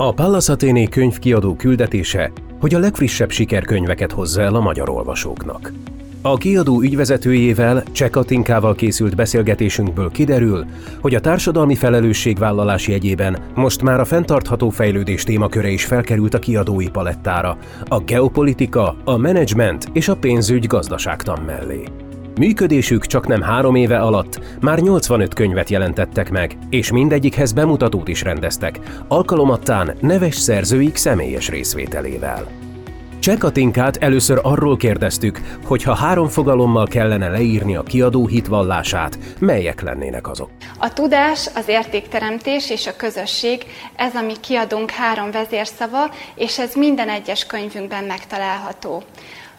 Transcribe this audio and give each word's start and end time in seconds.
A 0.00 0.12
Pallas 0.12 0.50
könyvkiadó 0.90 1.54
küldetése, 1.56 2.32
hogy 2.60 2.74
a 2.74 2.78
legfrissebb 2.78 3.30
sikerkönyveket 3.30 4.12
hozza 4.12 4.40
el 4.42 4.54
a 4.54 4.60
magyar 4.60 4.88
olvasóknak. 4.88 5.72
A 6.22 6.36
kiadó 6.36 6.82
ügyvezetőjével, 6.82 7.82
Csekatinkával 7.92 8.74
készült 8.74 9.16
beszélgetésünkből 9.16 10.10
kiderül, 10.10 10.66
hogy 11.00 11.14
a 11.14 11.20
társadalmi 11.20 11.74
felelősségvállalás 11.74 12.88
jegyében 12.88 13.38
most 13.54 13.82
már 13.82 14.00
a 14.00 14.04
fenntartható 14.04 14.70
fejlődés 14.70 15.22
témaköre 15.22 15.68
is 15.68 15.84
felkerült 15.84 16.34
a 16.34 16.38
kiadói 16.38 16.88
palettára, 16.88 17.58
a 17.88 17.98
geopolitika, 17.98 18.96
a 19.04 19.16
menedzsment 19.16 19.88
és 19.92 20.08
a 20.08 20.16
pénzügy 20.16 20.66
gazdaságtan 20.66 21.42
mellé. 21.46 21.84
Működésük 22.38 23.06
csak 23.06 23.26
nem 23.26 23.42
három 23.42 23.74
éve 23.74 23.98
alatt 23.98 24.40
már 24.60 24.78
85 24.78 25.34
könyvet 25.34 25.70
jelentettek 25.70 26.30
meg, 26.30 26.56
és 26.70 26.92
mindegyikhez 26.92 27.52
bemutatót 27.52 28.08
is 28.08 28.22
rendeztek, 28.22 28.78
alkalomattán 29.08 29.96
neves 30.00 30.34
szerzőik 30.34 30.96
személyes 30.96 31.48
részvételével. 31.48 32.46
Csekatinkát 33.18 33.96
először 33.96 34.40
arról 34.42 34.76
kérdeztük, 34.76 35.40
hogy 35.64 35.82
ha 35.82 35.94
három 35.94 36.28
fogalommal 36.28 36.86
kellene 36.86 37.28
leírni 37.28 37.76
a 37.76 37.82
kiadó 37.82 38.26
hitvallását, 38.26 39.18
melyek 39.38 39.80
lennének 39.80 40.28
azok? 40.28 40.50
A 40.78 40.92
tudás, 40.92 41.48
az 41.54 41.68
értékteremtés 41.68 42.70
és 42.70 42.86
a 42.86 42.96
közösség, 42.96 43.64
ez 43.96 44.14
a 44.14 44.22
mi 44.22 44.34
kiadunk 44.40 44.90
három 44.90 45.30
vezérszava, 45.30 46.10
és 46.34 46.58
ez 46.58 46.74
minden 46.74 47.08
egyes 47.08 47.46
könyvünkben 47.46 48.04
megtalálható. 48.04 49.02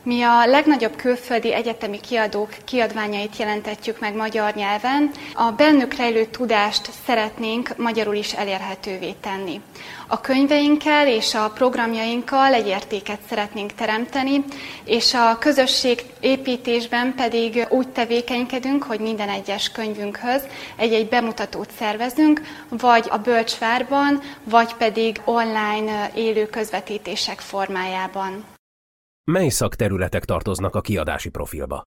Mi 0.03 0.21
a 0.21 0.45
legnagyobb 0.45 0.95
külföldi 0.95 1.53
egyetemi 1.53 1.99
kiadók 1.99 2.49
kiadványait 2.65 3.37
jelentetjük 3.37 3.99
meg 3.99 4.15
magyar 4.15 4.53
nyelven. 4.53 5.11
A 5.33 5.51
bennük 5.51 5.93
rejlő 5.93 6.25
tudást 6.25 6.89
szeretnénk 7.05 7.77
magyarul 7.77 8.15
is 8.15 8.33
elérhetővé 8.33 9.11
tenni. 9.21 9.61
A 10.07 10.21
könyveinkkel 10.21 11.07
és 11.07 11.33
a 11.33 11.49
programjainkkal 11.49 12.53
egy 12.53 12.67
értéket 12.67 13.19
szeretnénk 13.29 13.73
teremteni, 13.73 14.43
és 14.83 15.13
a 15.13 15.37
közösség 15.37 16.03
építésben 16.19 17.13
pedig 17.15 17.67
úgy 17.69 17.87
tevékenykedünk, 17.87 18.83
hogy 18.83 18.99
minden 18.99 19.29
egyes 19.29 19.71
könyvünkhöz 19.71 20.41
egy-egy 20.75 21.09
bemutatót 21.09 21.69
szervezünk, 21.79 22.41
vagy 22.69 23.07
a 23.09 23.17
Bölcsvárban, 23.17 24.21
vagy 24.43 24.73
pedig 24.73 25.21
online 25.25 26.11
élő 26.15 26.45
közvetítések 26.45 27.39
formájában. 27.39 28.57
Mely 29.23 29.49
szakterületek 29.49 30.25
tartoznak 30.25 30.75
a 30.75 30.81
kiadási 30.81 31.29
profilba? 31.29 31.83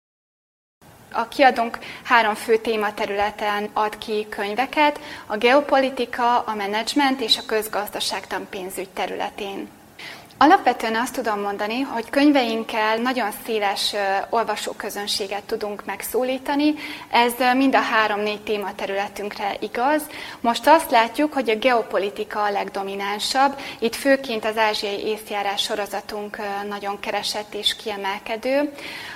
A 1.11 1.27
kiadónk 1.27 1.77
három 2.03 2.33
fő 2.33 2.57
tématerületen 2.57 3.69
ad 3.73 3.97
ki 3.97 4.25
könyveket, 4.29 4.99
a 5.25 5.37
geopolitika, 5.37 6.39
a 6.39 6.55
menedzsment 6.55 7.21
és 7.21 7.37
a 7.37 7.45
közgazdaságtan 7.45 8.47
pénzügy 8.49 8.89
területén. 8.89 9.78
Alapvetően 10.41 10.95
azt 10.95 11.13
tudom 11.13 11.39
mondani, 11.39 11.81
hogy 11.81 12.09
könyveinkkel 12.09 12.97
nagyon 12.97 13.29
széles 13.45 13.95
olvasóközönséget 14.29 15.43
tudunk 15.43 15.85
megszólítani. 15.85 16.73
Ez 17.09 17.33
mind 17.55 17.75
a 17.75 17.81
három-négy 17.81 18.41
tématerületünkre 18.41 19.55
igaz. 19.59 20.01
Most 20.41 20.67
azt 20.67 20.91
látjuk, 20.91 21.33
hogy 21.33 21.49
a 21.49 21.55
geopolitika 21.55 22.43
a 22.43 22.51
legdominánsabb. 22.51 23.59
Itt 23.79 23.95
főként 23.95 24.45
az 24.45 24.57
ázsiai 24.57 25.05
észjárás 25.05 25.61
sorozatunk 25.61 26.37
nagyon 26.69 26.99
keresett 26.99 27.53
és 27.53 27.75
kiemelkedő. 27.75 28.73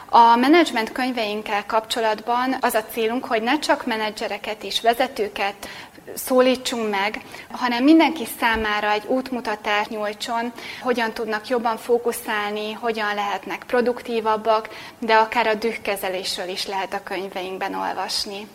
A 0.09 0.35
menedzsment 0.35 0.91
könyveinkkel 0.91 1.65
kapcsolatban 1.65 2.55
az 2.61 2.73
a 2.73 2.85
célunk, 2.91 3.25
hogy 3.25 3.41
ne 3.41 3.59
csak 3.59 3.85
menedzsereket 3.85 4.63
és 4.63 4.81
vezetőket 4.81 5.67
szólítsunk 6.15 6.89
meg, 6.89 7.21
hanem 7.51 7.83
mindenki 7.83 8.23
számára 8.39 8.91
egy 8.91 9.05
útmutatást 9.05 9.89
nyújtson, 9.89 10.51
hogyan 10.81 11.12
tudnak 11.13 11.47
jobban 11.47 11.77
fókuszálni, 11.77 12.71
hogyan 12.71 13.15
lehetnek 13.15 13.63
produktívabbak, 13.67 14.69
de 14.99 15.15
akár 15.15 15.47
a 15.47 15.53
dühkezelésről 15.53 16.47
is 16.47 16.67
lehet 16.67 16.93
a 16.93 17.03
könyveinkben 17.03 17.73
olvasni. 17.73 18.47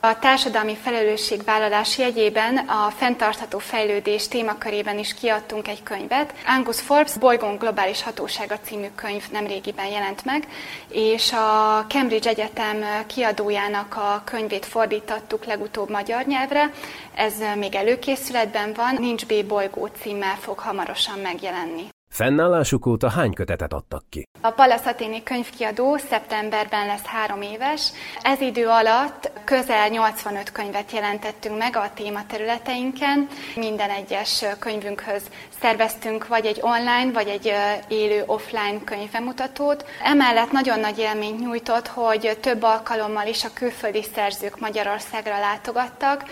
A 0.00 0.18
társadalmi 0.18 0.76
felelősségvállalás 0.76 1.98
jegyében 1.98 2.56
a 2.56 2.90
fenntartható 2.96 3.58
fejlődés 3.58 4.28
témakörében 4.28 4.98
is 4.98 5.14
kiadtunk 5.14 5.68
egy 5.68 5.82
könyvet. 5.82 6.34
Angus 6.46 6.80
Forbes 6.80 7.14
Bolygón 7.18 7.56
globális 7.56 8.02
hatósága 8.02 8.58
című 8.58 8.86
könyv 8.94 9.24
nemrégiben 9.32 9.86
jelent 9.86 10.24
meg, 10.24 10.48
és 10.88 11.32
a 11.32 11.84
Cambridge 11.88 12.30
Egyetem 12.30 12.84
kiadójának 13.06 13.96
a 13.96 14.22
könyvét 14.24 14.66
fordítottuk 14.66 15.44
legutóbb 15.44 15.90
magyar 15.90 16.24
nyelvre. 16.26 16.72
Ez 17.14 17.34
még 17.56 17.74
előkészületben 17.74 18.72
van, 18.72 18.96
Nincs 18.98 19.26
B 19.26 19.44
bolygó 19.46 19.86
címmel 20.00 20.36
fog 20.36 20.58
hamarosan 20.58 21.18
megjelenni. 21.18 21.88
Fennállásuk 22.10 22.86
óta 22.86 23.10
hány 23.10 23.32
kötetet 23.32 23.72
adtak 23.72 24.04
ki? 24.08 24.26
A 24.40 24.50
Pallas 24.50 24.84
Athéni 24.84 25.22
könyvkiadó 25.22 25.96
szeptemberben 25.96 26.86
lesz 26.86 27.04
három 27.04 27.42
éves. 27.42 27.92
Ez 28.22 28.40
idő 28.40 28.66
alatt 28.66 29.30
közel 29.44 29.88
85 29.88 30.52
könyvet 30.52 30.92
jelentettünk 30.92 31.58
meg 31.58 31.76
a 31.76 31.90
tématerületeinken. 31.94 33.26
Minden 33.56 33.90
egyes 33.90 34.44
könyvünkhöz 34.58 35.22
szerveztünk 35.60 36.26
vagy 36.26 36.46
egy 36.46 36.58
online, 36.60 37.10
vagy 37.12 37.28
egy 37.28 37.52
élő 37.88 38.22
offline 38.26 38.84
könyvemutatót. 38.84 39.84
Emellett 40.02 40.50
nagyon 40.52 40.80
nagy 40.80 40.98
élményt 40.98 41.40
nyújtott, 41.40 41.86
hogy 41.86 42.38
több 42.40 42.62
alkalommal 42.62 43.26
is 43.26 43.44
a 43.44 43.52
külföldi 43.54 44.02
szerzők 44.02 44.60
Magyarországra 44.60 45.38
látogattak, 45.38 46.24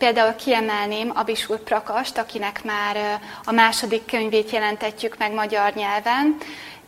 Például 0.00 0.34
kiemelném 0.34 1.12
Abisul 1.14 1.58
Prakast, 1.58 2.18
akinek 2.18 2.64
már 2.64 3.20
a 3.44 3.52
második 3.52 4.04
könyvét 4.04 4.50
jelentetjük 4.50 5.18
meg 5.18 5.32
magyar 5.32 5.72
nyelven, 5.74 6.36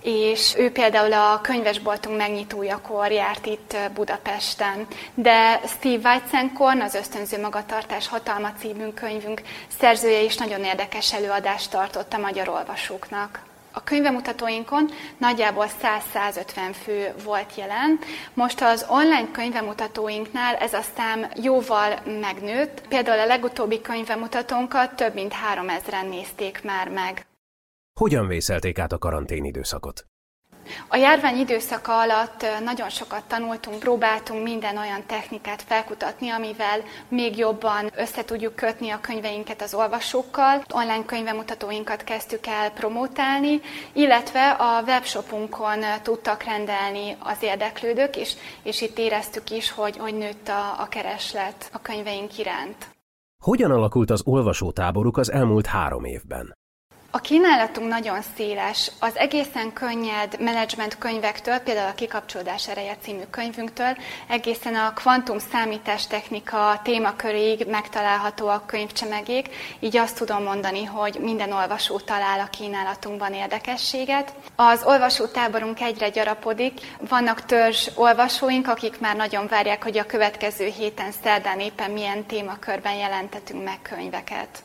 és 0.03 0.55
ő 0.57 0.71
például 0.71 1.13
a 1.13 1.41
könyvesboltunk 1.43 2.17
megnyitójakor 2.17 3.11
járt 3.11 3.47
itt 3.47 3.77
Budapesten. 3.95 4.87
De 5.15 5.61
Steve 5.67 6.11
Weizenkorn, 6.11 6.81
az 6.81 6.95
Ösztönző 6.95 7.41
Magatartás 7.41 8.09
Hatalma 8.09 8.53
című 8.59 8.89
könyvünk 8.89 9.43
szerzője 9.79 10.23
is 10.23 10.37
nagyon 10.37 10.65
érdekes 10.65 11.13
előadást 11.13 11.71
tartott 11.71 12.13
a 12.13 12.19
magyar 12.19 12.49
olvasóknak. 12.49 13.52
A 13.73 13.83
könyvemutatóinkon 13.85 14.89
nagyjából 15.19 15.67
100-150 16.15 16.75
fő 16.83 17.15
volt 17.25 17.55
jelen. 17.57 17.99
Most 18.35 18.61
az 18.61 18.87
online 18.89 19.31
könyvemutatóinknál 19.33 20.55
ez 20.55 20.73
a 20.73 20.83
szám 20.97 21.27
jóval 21.43 22.01
megnőtt. 22.21 22.89
Például 22.89 23.21
a 23.21 23.27
legutóbbi 23.27 23.81
könyvemutatónkat 23.81 24.97
több 24.97 25.15
mint 25.15 25.35
3000-en 25.55 26.09
nézték 26.09 26.63
már 26.63 26.89
meg. 26.89 27.27
Hogyan 28.01 28.27
vészelték 28.27 28.79
át 28.79 28.93
a 28.93 28.99
karantén 28.99 29.45
időszakot? 29.45 30.12
A 30.89 30.97
járvány 30.97 31.39
időszaka 31.39 32.01
alatt 32.01 32.47
nagyon 32.65 32.89
sokat 32.89 33.23
tanultunk, 33.25 33.79
próbáltunk 33.79 34.43
minden 34.43 34.77
olyan 34.77 35.07
technikát 35.07 35.63
felkutatni, 35.63 36.29
amivel 36.31 36.83
még 37.09 37.37
jobban 37.37 37.91
össze 37.97 38.25
tudjuk 38.25 38.55
kötni 38.55 38.91
a 38.91 39.01
könyveinket 39.01 39.63
az 39.63 39.75
olvasókkal. 39.75 40.65
Online 40.71 41.05
könyvemutatóinkat 41.05 42.05
kezdtük 42.05 42.47
el 42.47 42.71
promotálni, 42.71 43.61
illetve 43.93 44.51
a 44.51 44.83
webshopunkon 44.83 45.81
tudtak 46.03 46.43
rendelni 46.43 47.17
az 47.19 47.37
érdeklődők, 47.41 48.17
és, 48.17 48.35
és 48.63 48.81
itt 48.81 48.99
éreztük 48.99 49.51
is, 49.51 49.71
hogy, 49.71 49.97
hogy 49.97 50.15
nőtt 50.15 50.49
a, 50.49 50.81
a 50.81 50.87
kereslet 50.89 51.71
a 51.73 51.83
könyveink 51.83 52.39
iránt. 52.39 52.91
Hogyan 53.43 53.71
alakult 53.71 54.11
az 54.11 54.23
olvasótáboruk 54.25 55.17
az 55.17 55.33
elmúlt 55.33 55.67
három 55.67 56.05
évben? 56.05 56.55
A 57.15 57.21
kínálatunk 57.21 57.89
nagyon 57.89 58.19
széles. 58.37 58.91
Az 59.01 59.17
egészen 59.17 59.73
könnyed 59.73 60.41
menedzsment 60.41 60.99
könyvektől, 60.99 61.59
például 61.59 61.89
a 61.89 61.95
Kikapcsolódás 61.95 62.69
ereje 62.69 62.97
című 63.03 63.23
könyvünktől, 63.31 63.97
egészen 64.29 64.75
a 64.75 64.93
kvantum 64.93 65.39
számítástechnika 65.39 66.81
témaköréig 66.85 67.67
megtalálható 67.69 68.49
a 68.49 68.63
könyvcsemegék, 68.67 69.49
így 69.81 69.97
azt 69.97 70.17
tudom 70.17 70.43
mondani, 70.43 70.85
hogy 70.85 71.19
minden 71.21 71.53
olvasó 71.53 71.99
talál 71.99 72.41
a 72.41 72.51
kínálatunkban 72.51 73.33
érdekességet. 73.33 74.33
Az 74.57 74.83
olvasótáborunk 74.85 75.81
egyre 75.81 76.09
gyarapodik, 76.09 76.81
vannak 77.09 77.45
törzs 77.45 77.89
olvasóink, 77.95 78.69
akik 78.69 79.01
már 79.01 79.17
nagyon 79.17 79.47
várják, 79.47 79.83
hogy 79.83 79.99
a 79.99 80.07
következő 80.07 80.67
héten 80.67 81.13
szerdán 81.23 81.61
éppen 81.61 81.91
milyen 81.91 82.27
témakörben 82.27 82.95
jelentetünk 82.95 83.65
meg 83.65 83.79
könyveket. 83.83 84.63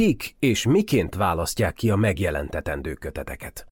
Kik 0.00 0.36
és 0.38 0.66
miként 0.66 1.14
választják 1.14 1.74
ki 1.74 1.90
a 1.90 1.96
megjelentetendő 1.96 2.94
köteteket? 2.94 3.69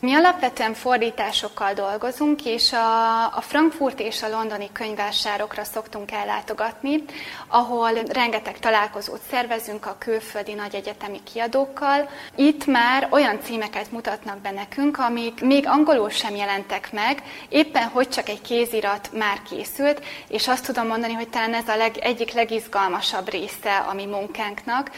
Mi 0.00 0.14
alapvetően 0.14 0.74
fordításokkal 0.74 1.72
dolgozunk, 1.72 2.44
és 2.44 2.72
a, 2.72 3.24
a 3.24 3.40
Frankfurt 3.40 4.00
és 4.00 4.22
a 4.22 4.28
londoni 4.28 4.68
könyvásárokra 4.72 5.64
szoktunk 5.64 6.10
ellátogatni, 6.10 7.04
ahol 7.48 7.92
rengeteg 7.92 8.58
találkozót 8.58 9.20
szervezünk 9.30 9.86
a 9.86 9.96
külföldi 9.98 10.54
nagy 10.54 10.74
egyetemi 10.74 11.20
kiadókkal. 11.32 12.08
Itt 12.34 12.66
már 12.66 13.08
olyan 13.10 13.40
címeket 13.42 13.90
mutatnak 13.90 14.38
be 14.38 14.50
nekünk, 14.50 14.98
amik 14.98 15.40
még 15.40 15.66
angolul 15.66 16.10
sem 16.10 16.34
jelentek 16.34 16.92
meg, 16.92 17.22
éppen 17.48 17.88
hogy 17.88 18.08
csak 18.08 18.28
egy 18.28 18.40
kézirat 18.40 19.10
már 19.12 19.42
készült, 19.42 20.04
és 20.28 20.48
azt 20.48 20.66
tudom 20.66 20.86
mondani, 20.86 21.12
hogy 21.12 21.28
talán 21.28 21.54
ez 21.54 21.68
a 21.68 21.76
leg, 21.76 21.96
egyik 21.96 22.32
legizgalmasabb 22.32 23.28
része 23.30 23.76
a 23.76 23.94
mi 23.94 24.04
munkánknak, 24.04 24.90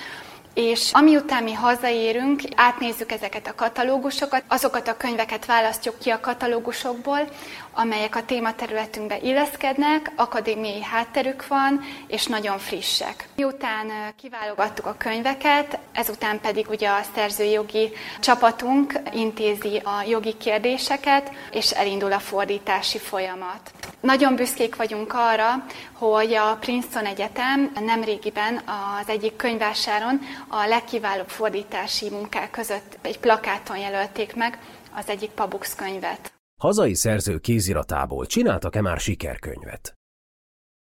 és 0.58 0.90
amiután 0.92 1.42
mi 1.42 1.52
hazaérünk, 1.52 2.42
átnézzük 2.54 3.12
ezeket 3.12 3.46
a 3.46 3.54
katalógusokat, 3.54 4.42
azokat 4.48 4.88
a 4.88 4.96
könyveket 4.96 5.46
választjuk 5.46 5.98
ki 5.98 6.10
a 6.10 6.20
katalógusokból, 6.20 7.28
amelyek 7.72 8.16
a 8.16 8.24
tématerületünkbe 8.24 9.18
illeszkednek, 9.18 10.12
akadémiai 10.16 10.82
hátterük 10.82 11.46
van, 11.46 11.80
és 12.06 12.26
nagyon 12.26 12.58
frissek. 12.58 13.28
Miután 13.36 13.92
kiválogattuk 14.16 14.86
a 14.86 14.94
könyveket, 14.98 15.78
ezután 15.92 16.40
pedig 16.40 16.66
ugye 16.68 16.88
a 16.88 17.00
szerzőjogi 17.14 17.92
csapatunk 18.20 18.92
intézi 19.12 19.76
a 19.76 20.02
jogi 20.08 20.36
kérdéseket, 20.36 21.30
és 21.50 21.70
elindul 21.70 22.12
a 22.12 22.18
fordítási 22.18 22.98
folyamat. 22.98 23.77
Nagyon 24.00 24.36
büszkék 24.36 24.76
vagyunk 24.76 25.12
arra, 25.12 25.64
hogy 25.92 26.34
a 26.34 26.56
Princeton 26.60 27.04
Egyetem 27.04 27.72
nemrégiben 27.80 28.56
az 29.00 29.08
egyik 29.08 29.36
könyvásáron 29.36 30.20
a 30.48 30.66
legkiválóbb 30.66 31.28
fordítási 31.28 32.10
munkák 32.10 32.50
között 32.50 32.98
egy 33.02 33.18
plakáton 33.18 33.78
jelölték 33.78 34.34
meg 34.34 34.58
az 34.96 35.08
egyik 35.08 35.30
Pabux 35.30 35.74
könyvet. 35.74 36.32
Hazai 36.60 36.94
szerző 36.94 37.38
kéziratából 37.38 38.26
csináltak-e 38.26 38.80
már 38.80 38.98
sikerkönyvet? 38.98 39.97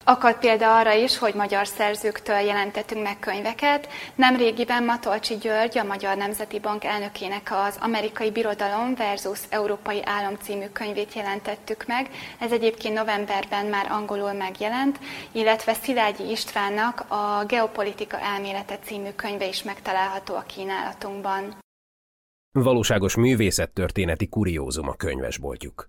Akad 0.08 0.38
példa 0.38 0.78
arra 0.78 0.92
is, 0.92 1.18
hogy 1.18 1.34
magyar 1.34 1.66
szerzőktől 1.66 2.36
jelentettünk 2.36 3.02
meg 3.02 3.18
könyveket. 3.18 3.88
Nemrégiben 4.14 4.84
Matolcsi 4.84 5.34
György, 5.34 5.78
a 5.78 5.84
Magyar 5.84 6.16
Nemzeti 6.16 6.58
Bank 6.58 6.84
elnökének 6.84 7.48
az 7.52 7.78
Amerikai 7.80 8.30
Birodalom 8.30 8.94
versus 8.94 9.40
Európai 9.48 10.00
Állam 10.04 10.34
című 10.34 10.66
könyvét 10.72 11.14
jelentettük 11.14 11.86
meg. 11.86 12.10
Ez 12.38 12.52
egyébként 12.52 12.94
novemberben 12.94 13.66
már 13.66 13.90
angolul 13.90 14.32
megjelent, 14.32 14.98
illetve 15.32 15.72
Szilágyi 15.72 16.30
Istvánnak 16.30 17.04
a 17.08 17.44
Geopolitika 17.46 18.18
elmélete 18.20 18.78
című 18.78 19.10
könyve 19.16 19.46
is 19.46 19.62
megtalálható 19.62 20.34
a 20.34 20.44
kínálatunkban. 20.46 21.54
Valóságos 22.52 23.16
művészettörténeti 23.16 24.28
kuriózum 24.28 24.88
a 24.88 24.94
könyvesboltjuk. 24.94 25.86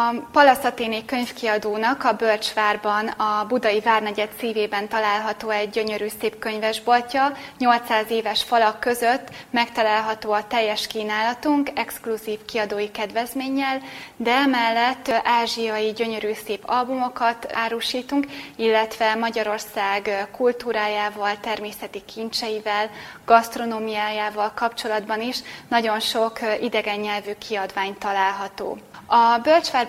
A 0.00 0.14
Palasztaténi 0.32 1.04
könyvkiadónak 1.04 2.04
a 2.04 2.12
Bölcsvárban, 2.12 3.06
a 3.08 3.44
Budai 3.48 3.80
Várnegyed 3.80 4.28
szívében 4.38 4.88
található 4.88 5.50
egy 5.50 5.70
gyönyörű 5.70 6.06
szép 6.20 6.38
könyvesboltja. 6.38 7.32
800 7.58 8.10
éves 8.10 8.42
falak 8.42 8.80
között 8.80 9.28
megtalálható 9.50 10.32
a 10.32 10.46
teljes 10.46 10.86
kínálatunk, 10.86 11.70
exkluzív 11.74 12.44
kiadói 12.44 12.90
kedvezménnyel, 12.90 13.80
de 14.16 14.30
emellett 14.30 15.10
ázsiai 15.24 15.92
gyönyörű 15.92 16.32
szép 16.44 16.62
albumokat 16.66 17.52
árusítunk, 17.52 18.26
illetve 18.56 19.14
Magyarország 19.14 20.28
kultúrájával, 20.36 21.40
természeti 21.40 22.02
kincseivel, 22.04 22.90
gasztronómiájával 23.24 24.52
kapcsolatban 24.54 25.20
is 25.20 25.38
nagyon 25.68 26.00
sok 26.00 26.38
idegen 26.60 26.98
nyelvű 26.98 27.32
kiadvány 27.38 27.98
található. 27.98 28.78
A 29.12 29.38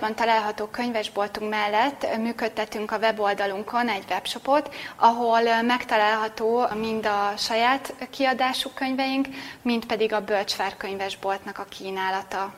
Bölcsvárban 0.01 0.25
található 0.27 0.65
könyvesboltunk 0.65 1.49
mellett 1.49 2.17
működtetünk 2.17 2.91
a 2.91 2.97
weboldalunkon 2.97 3.89
egy 3.89 4.03
webshopot, 4.09 4.75
ahol 4.95 5.61
megtalálható 5.61 6.67
mind 6.75 7.05
a 7.05 7.37
saját 7.37 8.07
kiadású 8.09 8.69
könyveink, 8.75 9.27
mind 9.61 9.85
pedig 9.85 10.13
a 10.13 10.23
Bölcsvár 10.23 10.77
könyvesboltnak 10.77 11.57
a 11.57 11.63
kínálata. 11.63 12.53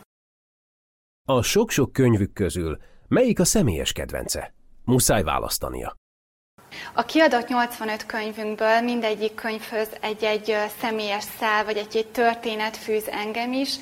A 1.28 1.42
sok-sok 1.42 1.92
könyvük 1.92 2.34
közül 2.34 2.78
melyik 3.08 3.40
a 3.40 3.46
személyes 3.46 3.92
kedvence? 3.92 4.54
Muszáj 4.86 5.24
választania. 5.24 5.96
A 6.94 7.04
kiadott 7.06 7.48
85 7.48 8.06
könyvünkből 8.06 8.82
mindegyik 8.82 9.36
könyvhöz 9.36 9.90
egy-egy 10.02 10.56
személyes 10.80 11.24
szál, 11.24 11.66
vagy 11.66 11.78
egy-egy 11.78 12.08
történet 12.08 12.78
fűz 12.78 13.08
engem 13.08 13.54
is, 13.54 13.76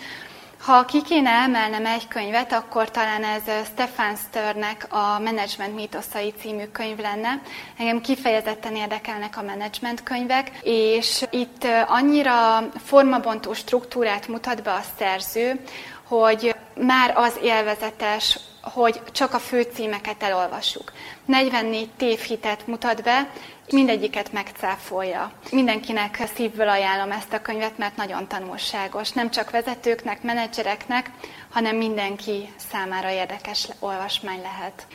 ha 0.62 0.86
ki 0.86 1.02
kéne 1.02 1.30
emelnem 1.30 1.86
egy 1.86 2.08
könyvet, 2.08 2.52
akkor 2.54 2.92
talán 2.92 3.24
ez 3.24 3.66
Stefan 3.66 4.16
Störnek 4.16 4.88
a 4.90 5.20
Management 5.20 5.76
mítoszai 5.76 6.34
című 6.40 6.64
könyv 6.64 7.00
lenne. 7.00 7.42
Engem 7.78 8.02
kifejezetten 8.02 8.76
érdekelnek 8.76 9.38
a 9.38 9.42
management 9.42 10.04
könyvek, 10.04 10.52
és 10.62 11.26
itt 11.30 11.68
annyira 11.88 12.70
formabontó 12.86 13.54
struktúrát 13.54 14.28
mutat 14.28 14.64
be 14.64 14.72
a 14.72 14.84
szerző, 14.98 15.60
hogy 16.08 16.56
már 16.76 17.14
az 17.16 17.40
élvezetes, 17.44 18.40
hogy 18.62 19.02
csak 19.12 19.34
a 19.34 19.40
főcímeket 19.40 20.24
elolvassuk. 20.24 20.92
44 21.26 21.90
tévhitet 21.98 22.68
mutat 22.68 23.04
be, 23.04 23.32
mindegyiket 23.72 24.32
megcáfolja. 24.32 25.32
Mindenkinek 25.52 26.24
szívből 26.36 26.70
ajánlom 26.70 27.12
ezt 27.12 27.34
a 27.34 27.42
könyvet, 27.42 27.78
mert 27.78 27.96
nagyon 27.96 28.28
tanulságos. 28.28 29.12
Nem 29.12 29.30
csak 29.32 29.50
vezetőknek, 29.50 30.24
menedzsereknek, 30.24 31.12
hanem 31.50 31.76
mindenki 31.76 32.54
számára 32.72 33.12
érdekes 33.12 33.70
olvasmány 33.80 34.42
lehet. 34.42 34.88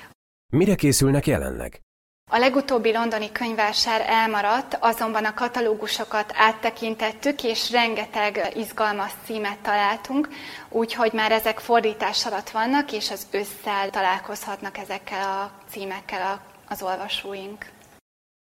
Mire 0.53 0.75
készülnek 0.75 1.27
jelenleg? 1.27 1.86
A 2.31 2.39
legutóbbi 2.39 2.93
londoni 2.93 3.33
könyvásár 3.33 4.01
elmaradt, 4.07 4.79
azonban 4.81 5.25
a 5.25 5.35
katalógusokat 5.35 6.33
áttekintettük, 6.35 7.43
és 7.43 7.71
rengeteg 7.71 8.53
izgalmas 8.57 9.13
címet 9.25 9.59
találtunk, 9.59 10.29
úgyhogy 10.69 11.13
már 11.13 11.33
ezek 11.33 11.59
fordítás 11.59 12.27
alatt 12.27 12.51
vannak, 12.51 12.93
és 12.93 13.11
az 13.11 13.27
ősszel 13.31 13.91
találkozhatnak 13.91 14.79
ezekkel 14.79 15.23
a 15.23 15.51
címekkel 15.71 16.41
az 16.69 16.83
olvasóink. 16.83 17.67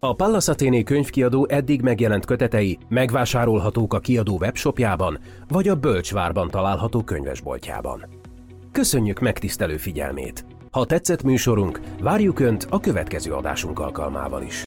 A 0.02 0.14
Pallas 0.14 0.49
Athéné 0.49 0.82
könyvkiadó 0.82 1.46
eddig 1.49 1.82
megjelent 1.82 2.25
kötetei 2.25 2.78
megvásárolhatók 2.88 3.94
a 3.94 3.99
kiadó 3.99 4.37
webshopjában, 4.37 5.19
vagy 5.49 5.69
a 5.69 5.75
Bölcsvárban 5.75 6.50
található 6.50 7.02
könyvesboltjában. 7.02 8.05
Köszönjük 8.73 9.20
megtisztelő 9.20 9.76
figyelmét! 9.76 10.55
Ha 10.76 10.87
tetszett 10.87 11.23
műsorunk, 11.23 11.81
várjuk 12.00 12.40
Önt 12.40 12.67
a 12.70 12.81
következő 12.81 13.32
adásunk 13.32 13.78
alkalmával 13.78 14.43
is. 14.43 14.64